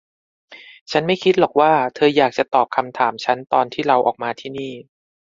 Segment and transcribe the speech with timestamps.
[0.91, 4.73] ฉันไม่คิดหรอกว่าเธออยากจะตอบคำถามฉันตอนที่เราออกมาที่นี่